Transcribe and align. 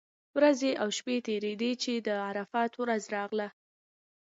ورځې 0.37 0.71
او 0.81 0.87
شپې 0.97 1.15
تېرېدې 1.27 1.71
چې 1.83 1.93
د 2.05 2.07
عرفات 2.27 2.71
ورځ 2.81 3.03
راغله. 3.15 3.47